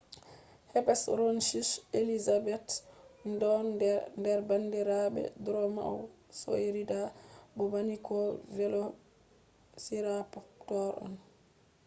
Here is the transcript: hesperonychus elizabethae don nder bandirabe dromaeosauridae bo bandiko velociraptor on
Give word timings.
hesperonychus 0.71 1.69
elizabethae 1.99 2.79
don 3.41 3.65
nder 4.17 4.39
bandirabe 4.49 5.23
dromaeosauridae 5.45 7.07
bo 7.55 7.63
bandiko 7.73 8.17
velociraptor 8.57 10.91
on 11.05 11.13